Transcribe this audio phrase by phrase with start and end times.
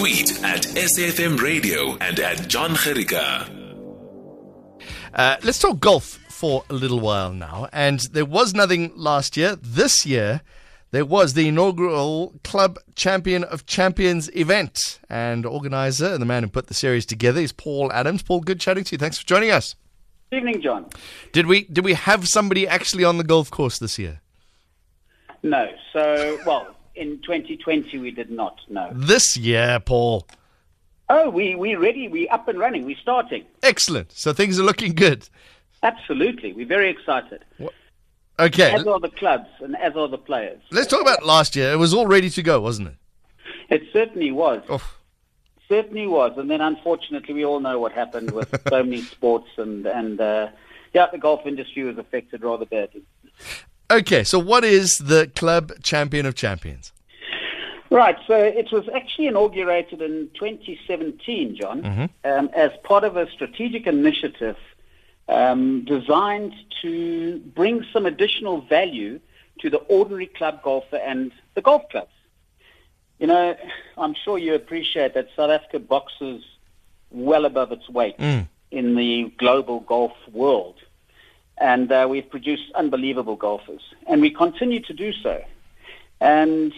[0.00, 3.46] Tweet at SAFM Radio and at John Gerika.
[5.12, 7.68] Uh, let's talk golf for a little while now.
[7.70, 9.56] And there was nothing last year.
[9.60, 10.40] This year,
[10.90, 15.00] there was the inaugural Club Champion of Champions event.
[15.10, 18.22] And organizer and the man who put the series together is Paul Adams.
[18.22, 18.98] Paul, good chatting to you.
[18.98, 19.74] Thanks for joining us.
[20.30, 20.86] Good evening, John.
[21.32, 24.22] Did we did we have somebody actually on the golf course this year?
[25.42, 25.66] No.
[25.92, 28.60] So, well, in 2020 we did not.
[28.68, 28.90] No.
[28.92, 30.26] This year, Paul.
[31.08, 32.08] Oh, we we're ready.
[32.08, 32.84] We're up and running.
[32.84, 33.44] We're starting.
[33.62, 34.12] Excellent.
[34.12, 35.28] So things are looking good.
[35.82, 36.52] Absolutely.
[36.52, 37.44] We're very excited.
[38.38, 38.72] Okay.
[38.72, 40.60] As are the clubs and as are the players.
[40.70, 41.72] Let's talk about last year.
[41.72, 42.94] It was all ready to go, wasn't it?
[43.68, 44.62] It certainly was.
[44.68, 44.82] Oh.
[45.68, 46.36] Certainly was.
[46.36, 50.48] And then, unfortunately, we all know what happened with so many sports, and and uh,
[50.92, 53.02] yeah, the golf industry was affected rather badly.
[53.90, 56.92] Okay, so what is the Club Champion of Champions?
[57.90, 58.16] Right.
[58.28, 64.56] So it was actually inaugurated in 2017, John, um, as part of a strategic initiative
[65.28, 69.18] um, designed to bring some additional value
[69.58, 72.12] to the ordinary club golfer and the golf clubs.
[73.18, 73.56] You know,
[73.98, 76.44] I'm sure you appreciate that South Africa boxes
[77.10, 78.14] well above its weight
[78.70, 80.76] in the global golf world.
[81.60, 83.82] And uh, we've produced unbelievable golfers.
[84.06, 85.44] And we continue to do so.
[86.20, 86.72] And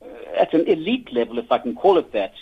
[0.00, 0.06] uh,
[0.38, 2.34] at an elite level, if I can call it that,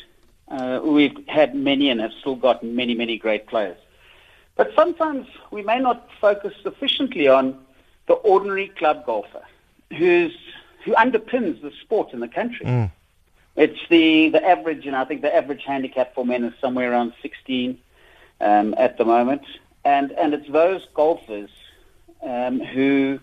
[0.48, 3.78] uh, we've had many and have still got many, many great players.
[4.56, 7.58] But sometimes we may not focus sufficiently on
[8.06, 9.42] the ordinary club golfer
[9.96, 10.36] who's,
[10.84, 12.66] who underpins the sport in the country.
[13.56, 17.12] It's the, the average, and I think the average handicap for men is somewhere around
[17.22, 17.78] 16
[18.40, 19.42] um, at the moment.
[19.84, 21.50] And, and it's those golfers
[22.22, 23.18] um, who,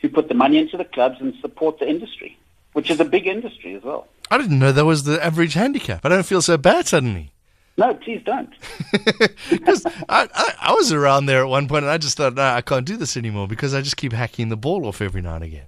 [0.00, 2.38] who put the money into the clubs and support the industry,
[2.72, 4.06] which is a big industry as well.
[4.30, 6.04] I didn't know that was the average handicap.
[6.04, 7.32] I don't feel so bad suddenly.
[7.76, 8.50] No, please don't.
[9.50, 12.42] Because I, I, I was around there at one point and I just thought, no,
[12.42, 15.36] I can't do this anymore because I just keep hacking the ball off every now
[15.36, 15.66] and again.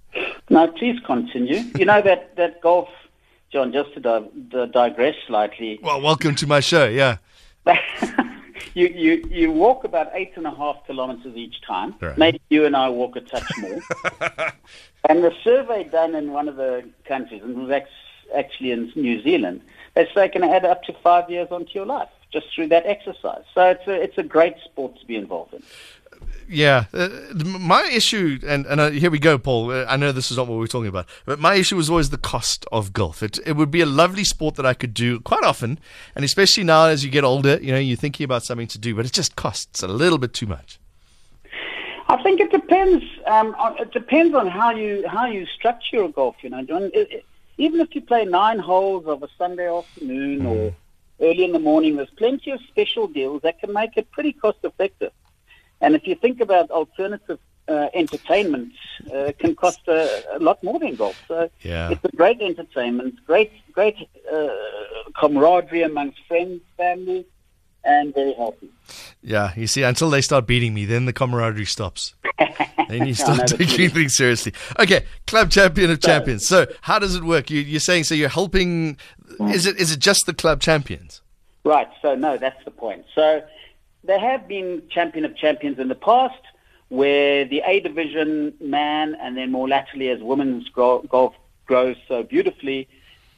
[0.51, 1.63] No, please continue.
[1.79, 2.89] You know that, that golf,
[3.51, 7.17] John, just to di- to digress slightly, Well, welcome to my show, yeah.
[8.75, 11.95] you, you, you walk about eight and a half kilometers each time.
[12.01, 12.19] Right.
[12.19, 13.81] Maybe you and I walk a touch more.
[15.09, 17.83] and the survey done in one of the countries, and it was
[18.35, 19.61] actually in New Zealand,
[19.95, 23.45] they say can add up to five years onto your life just through that exercise.
[23.55, 25.63] So it's a, it's a great sport to be involved in.
[26.49, 29.71] Yeah, uh, my issue, and, and uh, here we go, Paul.
[29.71, 32.11] Uh, I know this is not what we're talking about, but my issue was always
[32.11, 33.23] the cost of golf.
[33.23, 35.79] It, it would be a lovely sport that I could do quite often,
[36.15, 38.95] and especially now as you get older, you know, you're thinking about something to do,
[38.95, 40.79] but it just costs a little bit too much.
[42.09, 43.05] I think it depends.
[43.27, 46.37] Um, on, it depends on how you how you structure your golf.
[46.43, 46.91] You know, John.
[46.93, 47.25] It, it,
[47.57, 50.75] even if you play nine holes of a Sunday afternoon or
[51.21, 54.59] early in the morning, there's plenty of special deals that can make it pretty cost
[54.65, 55.13] effective.
[55.81, 58.73] And if you think about alternative uh, entertainment,
[59.13, 61.21] uh, it can cost a, a lot more than golf.
[61.29, 61.91] So Yeah.
[61.91, 63.97] it's a great entertainment, great great
[64.33, 64.49] uh,
[65.19, 67.27] camaraderie amongst friends, family,
[67.85, 68.71] and very healthy.
[69.23, 72.15] Yeah, you see, until they start beating me, then the camaraderie stops.
[72.89, 74.53] Then you start taking things seriously.
[74.79, 76.47] Okay, club champion of So- champions.
[76.47, 77.49] So, how does it work?
[77.51, 78.99] You, you're saying so you're helping?
[79.41, 81.23] Is it is it just the club champions?
[81.65, 81.89] Right.
[82.03, 83.07] So no, that's the point.
[83.15, 83.43] So
[84.05, 86.41] there have been champion of champions in the past,
[86.89, 91.35] where the A division man, and then more latterly as women's golf
[91.67, 92.87] grows so beautifully,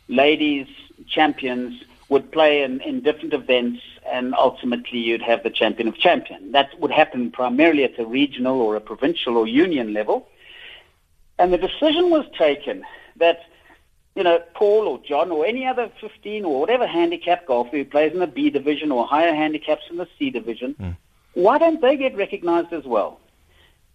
[0.08, 0.66] ladies
[1.06, 6.52] champions would play in, in different events, and ultimately you'd have the champion of champion.
[6.52, 10.28] That would happen primarily at a regional or a provincial or union level.
[11.38, 12.84] And the decision was taken
[13.16, 13.40] that
[14.16, 18.12] you know, Paul or John or any other 15 or whatever handicap golfer who plays
[18.12, 20.74] in the B division or higher handicaps in the C division,
[21.34, 23.20] why don't they get recognized as well?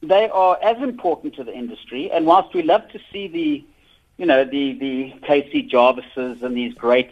[0.03, 3.65] They are as important to the industry, and whilst we love to see the,
[4.17, 7.11] you know, the, the Casey Jarvises and these great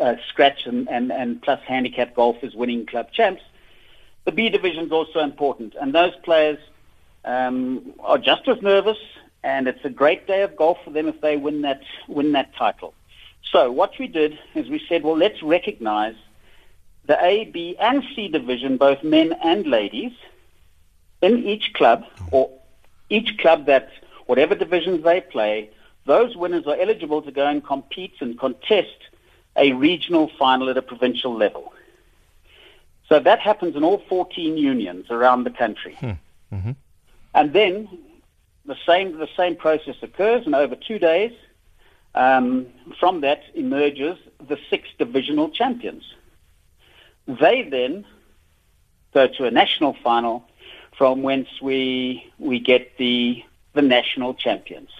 [0.00, 3.42] uh, scratch and, and, and plus handicap golfers winning club champs,
[4.24, 6.58] the B division is also important, and those players
[7.24, 8.98] um, are just as nervous,
[9.44, 12.54] and it's a great day of golf for them if they win that win that
[12.54, 12.94] title.
[13.50, 16.14] So what we did is we said, well, let's recognize
[17.06, 20.12] the A, B, and C division, both men and ladies,
[21.20, 22.50] in each club or
[23.10, 23.90] each club that
[24.26, 25.70] whatever divisions they play,
[26.06, 28.96] those winners are eligible to go and compete and contest
[29.56, 31.72] a regional final at a provincial level.
[33.08, 35.94] So that happens in all 14 unions around the country.
[35.96, 36.12] Hmm.
[36.52, 36.70] Mm-hmm.
[37.34, 37.88] And then
[38.66, 41.32] the same the same process occurs, and over two days,
[42.14, 42.66] um,
[42.98, 44.18] from that emerges
[44.48, 46.04] the six divisional champions.
[47.26, 48.04] They then
[49.14, 50.44] go to a national final
[50.96, 53.42] from whence we we get the
[53.74, 54.90] the national champions.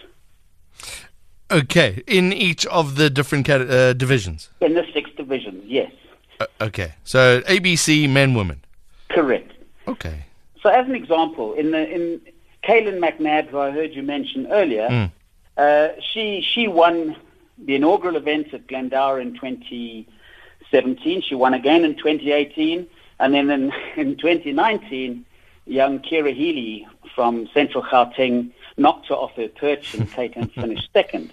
[1.51, 4.49] Okay, in each of the different cat- uh, divisions.
[4.61, 5.91] In the six divisions, yes.
[6.39, 8.63] Uh, okay, so ABC, men, women.
[9.09, 9.51] Correct.
[9.87, 10.25] Okay.
[10.61, 12.21] So as an example, in the in
[12.67, 15.11] Caitlyn Macnab, who I heard you mention earlier, Mm.
[15.57, 17.15] uh, she she won
[17.57, 21.21] the inaugural event at Glendower in 2017.
[21.21, 22.87] She won again in 2018,
[23.19, 25.25] and then in, in 2019,
[25.65, 31.29] young Kira Healy from Central Gauteng knocked her off her perch and Caitlyn finished 2nd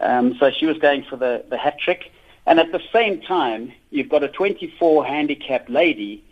[0.00, 2.12] Um, so she was going for the, the hat trick.
[2.46, 6.22] And at the same time, you've got a 24 handicap lady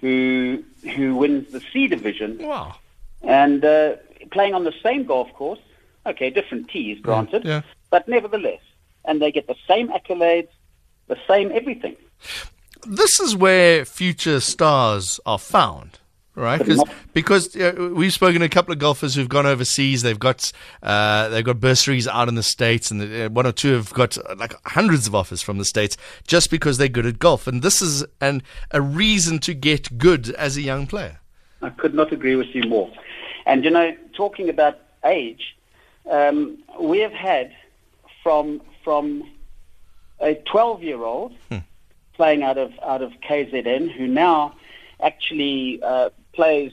[0.00, 0.62] who
[0.94, 2.76] who wins the C division Wow.
[3.26, 3.96] And uh,
[4.30, 5.60] playing on the same golf course.
[6.06, 7.62] Okay, different tees, granted, yeah.
[7.90, 8.60] but nevertheless,
[9.06, 10.48] and they get the same accolades,
[11.06, 11.96] the same everything.
[12.86, 15.98] This is where future stars are found.
[16.36, 16.82] Right, 'Cause-
[17.12, 20.02] because uh, we've spoken to a couple of golfers who've gone overseas.
[20.02, 20.50] They've got
[20.82, 24.18] uh, they've got bursaries out in the states, and uh, one or two have got
[24.18, 27.46] uh, like hundreds of offers from the states just because they're good at golf.
[27.46, 28.42] And this is an
[28.72, 31.20] a reason to get good as a young player.
[31.62, 32.90] I could not agree with you more.
[33.46, 35.56] And you know, talking about age,
[36.10, 37.52] um, we have had
[38.22, 39.28] from from
[40.20, 41.32] a 12-year-old
[42.14, 44.54] playing out of out of KZN who now
[45.02, 46.72] actually uh, plays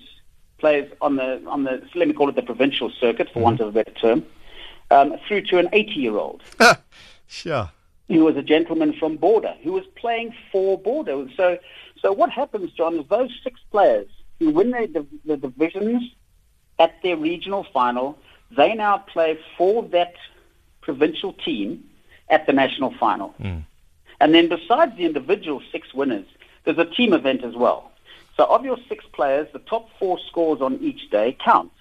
[0.58, 3.68] plays on the on the let me call it the provincial circuit for want of
[3.70, 4.24] a better term,
[4.92, 6.42] um, through to an 80-year-old
[7.28, 7.72] Sure.
[8.08, 11.28] who was a gentleman from Border, who was playing for Border.
[11.36, 11.58] So,
[12.02, 14.08] so what happens, John, is those six players
[14.38, 16.04] who win their, div- the divisions
[16.80, 18.18] at their regional final,
[18.56, 20.14] they now play for that
[20.82, 21.84] provincial team
[22.30, 23.30] at the national final.
[23.30, 23.60] Hmm.
[24.20, 26.26] And then besides the individual six winners,
[26.64, 27.92] there's a team event as well.
[28.38, 31.72] So of your six players, the top four scores on each day count.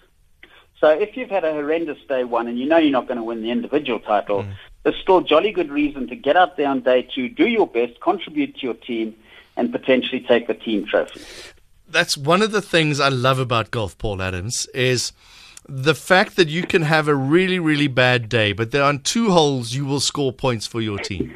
[0.81, 3.23] So if you've had a horrendous day one and you know you're not going to
[3.23, 4.51] win the individual title, hmm.
[4.83, 8.01] there's still jolly good reason to get out there on day two, do your best,
[8.01, 9.15] contribute to your team,
[9.57, 11.21] and potentially take the team trophy.
[11.91, 15.13] That's one of the things I love about golf, Paul Adams, is
[15.69, 19.31] the fact that you can have a really, really bad day, but there on two
[19.31, 21.33] holes you will score points for your team.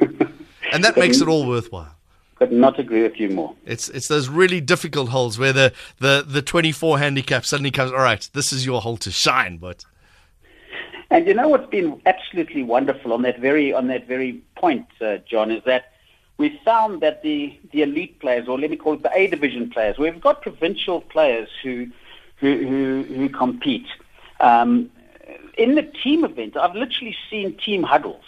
[0.71, 1.95] and that makes it all worthwhile.
[2.35, 3.55] Could not agree with you more.
[3.65, 7.99] It's it's those really difficult holes where the, the, the 24 handicap suddenly comes, all
[7.99, 9.85] right, this is your hole to shine, but
[11.09, 15.17] And you know what's been absolutely wonderful on that very on that very point, uh,
[15.29, 15.93] John, is that
[16.37, 19.69] we found that the, the elite players, or let me call it the A division
[19.69, 21.87] players, we've got provincial players who
[22.37, 23.87] who who, who compete.
[24.39, 24.91] Um,
[25.57, 28.23] in the team event, I've literally seen team huddles.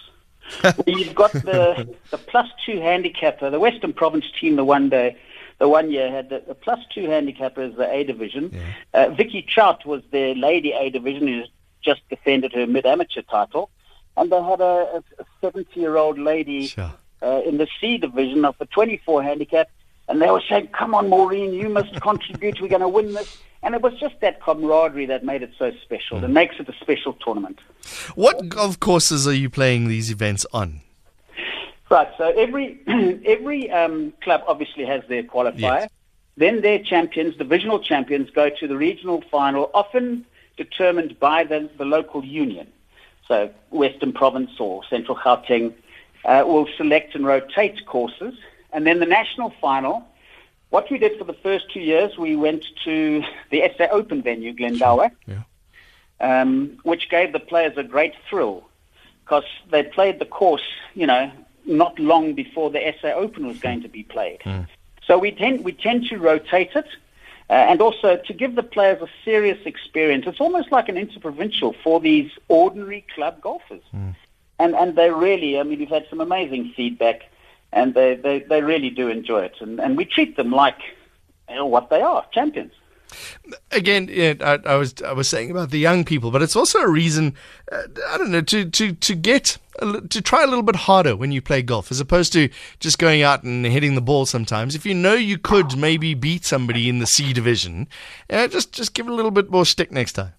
[0.86, 4.56] you've got the the plus two handicapper, the Western Province team.
[4.56, 5.18] The one day,
[5.60, 8.58] the one year had the, the plus two handicapper as the A division.
[8.94, 11.50] Uh, Vicky Trout was their lady A division, who's
[11.82, 13.70] just defended her mid amateur title,
[14.16, 15.04] and they had a
[15.42, 16.94] seventy year old lady Sure.
[17.22, 19.70] Uh, in the C division of the twenty four handicap,
[20.08, 22.62] and they were saying, "Come on, Maureen, you must contribute.
[22.62, 25.72] We're going to win this." And it was just that camaraderie that made it so
[25.82, 26.20] special.
[26.20, 27.60] That makes it a special tournament.
[28.16, 30.82] what golf courses are you playing these events on?
[31.90, 32.08] Right.
[32.18, 32.80] So every
[33.26, 35.60] every um, club obviously has their qualifier.
[35.82, 35.90] Yes.
[36.38, 40.26] Then their champions, divisional champions, go to the regional final, often
[40.56, 42.68] determined by the, the local union.
[43.28, 45.74] So Western Province or Central Gauteng
[46.28, 48.36] uh, will select and rotate courses,
[48.72, 50.06] and then the national final.
[50.70, 54.52] What we did for the first two years, we went to the SA Open venue,
[54.54, 55.44] Glendower, Yeah.
[56.20, 58.68] um, which gave the players a great thrill
[59.24, 61.32] because they played the course, you know,
[61.66, 64.40] not long before the SA Open was going to be played.
[65.06, 66.88] So we tend we tend to rotate it,
[67.50, 70.26] uh, and also to give the players a serious experience.
[70.28, 73.84] It's almost like an interprovincial for these ordinary club golfers,
[74.60, 77.24] and and they really, I mean, we've had some amazing feedback,
[77.72, 80.80] and they they, they really do enjoy it, and and we treat them like
[81.50, 82.74] you know, what they are, champions.
[83.72, 86.80] again, yeah, I, I was I was saying about the young people, but it's also
[86.80, 87.36] a reason
[87.72, 91.16] uh, I don't know to to to get a, to try a little bit harder
[91.16, 92.50] when you play golf, as opposed to
[92.80, 94.26] just going out and hitting the ball.
[94.26, 97.88] Sometimes, if you know you could maybe beat somebody in the C division,
[98.30, 100.34] uh, just just give it a little bit more stick next time.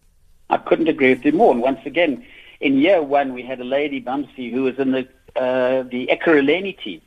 [0.50, 1.52] I couldn't agree with you more.
[1.52, 2.24] And once again,
[2.60, 6.78] in year one, we had a lady, Bumsy, who was in the uh, the Ekurhuleni
[6.82, 7.00] team,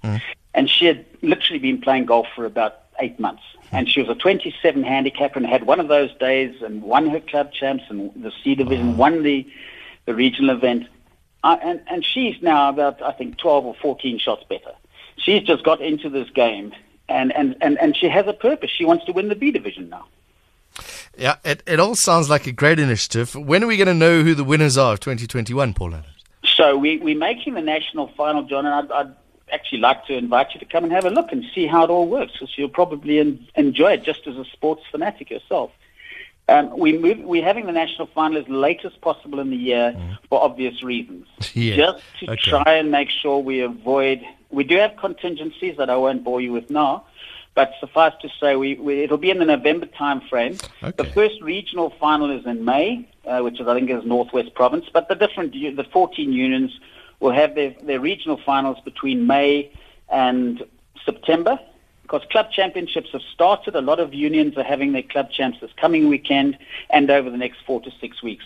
[0.53, 3.43] and she had literally been playing golf for about eight months.
[3.73, 7.21] And she was a 27 handicapper and had one of those days and won her
[7.21, 9.47] club champs and the C division, won the
[10.05, 10.87] the regional event.
[11.43, 14.73] Uh, and and she's now about I think 12 or 14 shots better.
[15.17, 16.73] she's just got into this game,
[17.09, 18.71] and, and, and, and she has a purpose.
[18.71, 20.05] She wants to win the B division now.
[21.17, 23.35] Yeah, it, it all sounds like a great initiative.
[23.35, 26.07] When are we going to know who the winners are of 2021, Paul Adams?
[26.43, 29.15] So we, we're making the national final, John, and I'd, I'd
[29.51, 31.89] actually like to invite you to come and have a look and see how it
[31.89, 35.71] all works, because you'll probably en- enjoy it just as a sports fanatic yourself.
[36.49, 39.95] Um, we move, we're having the national final as late as possible in the year
[40.29, 41.27] for obvious reasons.
[41.53, 42.49] Yeah, Just to okay.
[42.49, 44.21] try and make sure we avoid.
[44.49, 47.05] We do have contingencies that I won't bore you with now,
[47.53, 50.57] but suffice to say, we, we it'll be in the November time frame.
[50.81, 54.85] The first regional final is in May, uh, which is I think is Northwest Province.
[54.91, 56.79] But the different the 14 unions
[57.19, 59.71] will have their, their regional finals between May
[60.09, 60.63] and
[61.05, 61.59] September.
[62.03, 65.71] Because club championships have started, a lot of unions are having their club champs this
[65.77, 66.57] coming weekend
[66.89, 68.43] and over the next four to six weeks.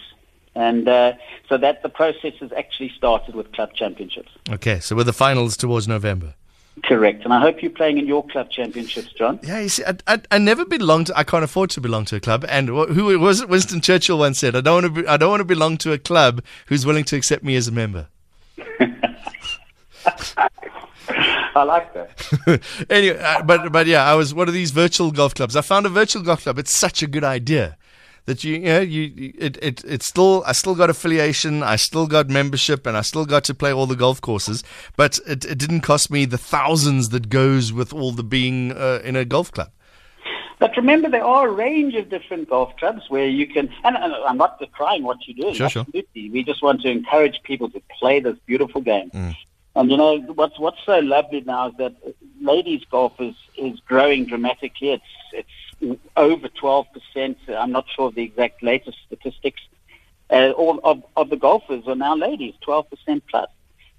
[0.53, 1.13] And uh,
[1.49, 4.29] so that the process has actually started with club championships.
[4.49, 6.35] Okay, so with the finals towards November.
[6.83, 7.23] Correct.
[7.23, 9.39] And I hope you're playing in your club championships, John.
[9.43, 11.17] Yeah, you see, I, I, I never belong to.
[11.17, 12.45] I can't afford to belong to a club.
[12.49, 13.49] And wh- who was it?
[13.49, 15.01] Winston Churchill once said, "I don't want to.
[15.03, 17.67] Be, I don't want to belong to a club who's willing to accept me as
[17.67, 18.07] a member."
[21.55, 22.61] I like that.
[22.89, 25.55] anyway, uh, but but yeah, I was one of these virtual golf clubs.
[25.55, 26.59] I found a virtual golf club.
[26.59, 27.77] It's such a good idea
[28.25, 31.75] that you, you know you you- it it it's still I still got affiliation, I
[31.75, 34.63] still got membership, and I still got to play all the golf courses.
[34.95, 39.01] But it, it didn't cost me the thousands that goes with all the being uh,
[39.03, 39.71] in a golf club.
[40.57, 44.13] But remember, there are a range of different golf clubs where you can, and, and
[44.13, 45.53] I'm not decrying what you're doing.
[45.53, 45.81] Sure, sure.
[45.81, 46.29] absolutely.
[46.29, 49.11] We just want to encourage people to play this beautiful game.
[49.75, 51.93] And you know, what's, what's so lovely now is that
[52.45, 54.91] ladies golf is, is growing dramatically.
[54.91, 55.47] It's,
[55.81, 57.35] it's over 12%.
[57.49, 59.61] I'm not sure of the exact latest statistics.
[60.29, 63.49] Uh, all of, of the golfers are now ladies, 12% plus.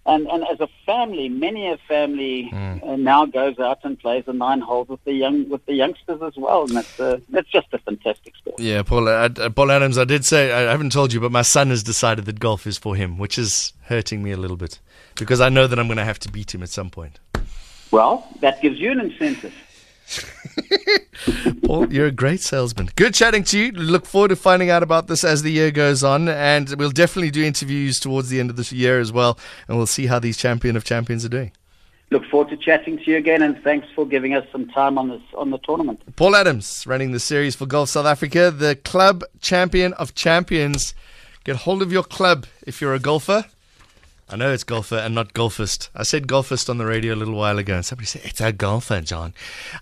[0.07, 4.33] And, and as a family, many a family uh, now goes out and plays the
[4.33, 7.67] nine holes with the young with the youngsters as well, and that's uh, that's just
[7.73, 8.61] a fantastic sport.
[8.61, 11.43] Yeah, Paul, uh, uh, Paul Adams, I did say, I haven't told you, but my
[11.43, 14.79] son has decided that golf is for him, which is hurting me a little bit
[15.17, 17.19] because I know that I'm going to have to beat him at some point.
[17.91, 19.55] Well, that gives you an incentive.
[21.65, 22.91] Paul, you're a great salesman.
[22.97, 23.73] Good chatting to you.
[23.73, 26.29] Look forward to finding out about this as the year goes on.
[26.29, 29.39] And we'll definitely do interviews towards the end of this year as well.
[29.69, 31.53] And we'll see how these champion of champions are doing.
[32.11, 35.09] Look forward to chatting to you again, and thanks for giving us some time on
[35.09, 36.01] this on the tournament.
[36.15, 40.95] Paul Adams running the series for Golf South Africa, the club champion of champions.
[41.43, 43.47] Get hold of your club if you're a golfer.
[44.29, 45.89] I know it's golfer and not golfist.
[45.95, 48.53] I said golfist on the radio a little while ago, and somebody said, It's a
[48.53, 49.35] golfer, John.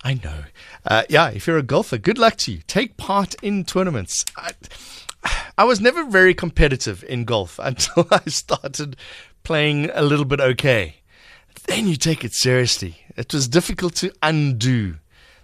[0.03, 0.45] I know.
[0.85, 2.61] Uh, yeah, if you're a golfer, good luck to you.
[2.67, 4.23] Take part in tournaments.
[4.37, 4.53] I,
[5.59, 8.97] I was never very competitive in golf until I started
[9.45, 10.97] playing a little bit okay.
[11.67, 12.99] Then you take it seriously.
[13.17, 14.97] It was difficult to undo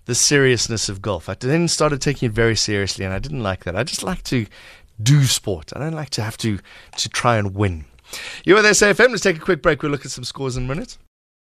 [0.05, 1.29] the seriousness of golf.
[1.29, 3.77] I then started taking it very seriously, and I didn't like that.
[3.77, 4.47] I just like to
[5.03, 5.73] do sport.
[5.75, 6.59] I don't like to have to
[6.99, 7.87] to try and win.
[8.45, 9.11] You with SAFM.
[9.11, 9.83] Let's take a quick break.
[9.83, 10.99] We'll look at some scores in a minute.